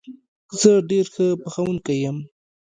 [0.59, 2.17] زه ډېر ښه پخوونکی یم